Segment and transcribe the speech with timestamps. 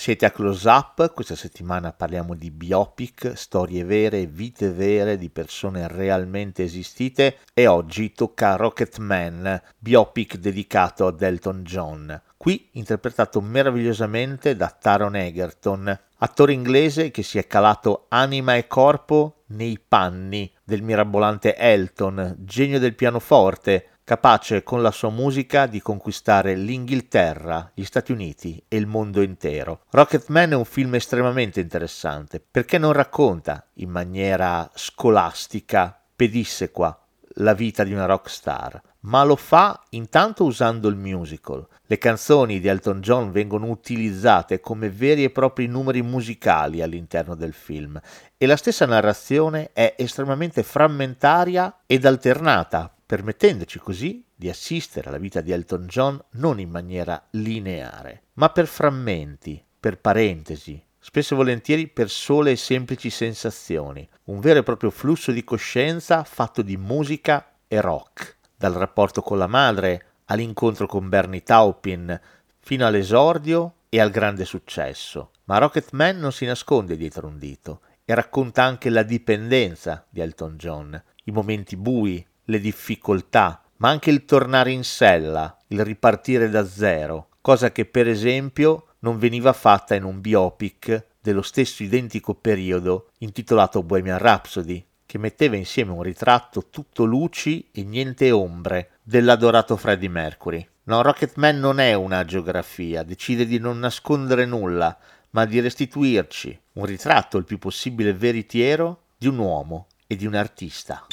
[0.00, 5.86] Siete a Close Up, questa settimana parliamo di biopic, storie vere, vite vere di persone
[5.88, 14.56] realmente esistite e oggi tocca Rocket Man, biopic dedicato ad Elton John, qui interpretato meravigliosamente
[14.56, 20.80] da Taron Egerton, attore inglese che si è calato anima e corpo nei panni del
[20.80, 28.10] mirabolante Elton, genio del pianoforte, capace con la sua musica di conquistare l'Inghilterra, gli Stati
[28.10, 29.82] Uniti e il mondo intero.
[29.90, 37.00] Rocketman è un film estremamente interessante perché non racconta in maniera scolastica, pedissequa,
[37.34, 41.64] la vita di una rock star, ma lo fa intanto usando il musical.
[41.86, 47.52] Le canzoni di Elton John vengono utilizzate come veri e propri numeri musicali all'interno del
[47.52, 48.00] film
[48.36, 55.40] e la stessa narrazione è estremamente frammentaria ed alternata, permettendoci così di assistere alla vita
[55.40, 61.88] di Elton John non in maniera lineare, ma per frammenti, per parentesi, spesso e volentieri
[61.88, 67.54] per sole e semplici sensazioni, un vero e proprio flusso di coscienza fatto di musica
[67.66, 72.16] e rock, dal rapporto con la madre all'incontro con Bernie Taupin,
[72.60, 75.32] fino all'esordio e al grande successo.
[75.46, 80.56] Ma Rocketman non si nasconde dietro un dito e racconta anche la dipendenza di Elton
[80.56, 86.66] John, i momenti bui, le difficoltà, ma anche il tornare in sella, il ripartire da
[86.66, 93.10] zero, cosa che per esempio non veniva fatta in un biopic dello stesso identico periodo
[93.18, 100.08] intitolato Bohemian Rhapsody, che metteva insieme un ritratto tutto luci e niente ombre dell'adorato Freddie
[100.08, 100.66] Mercury.
[100.84, 104.96] No, Rocketman non è una geografia, decide di non nascondere nulla,
[105.30, 110.34] ma di restituirci un ritratto il più possibile veritiero di un uomo e di un
[110.34, 111.06] artista.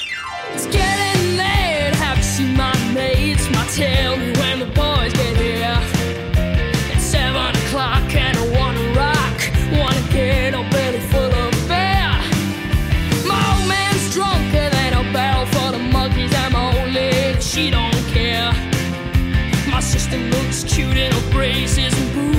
[0.70, 1.07] my
[3.68, 5.78] tell me when the boys get here.
[6.92, 9.38] It's seven o'clock and I wanna rock,
[9.72, 12.14] wanna get a belly full of beer.
[13.26, 18.52] My old man's drunker than a barrel for the monkeys, old lady, she don't care.
[19.68, 22.38] My sister looks cute in her braces and boots.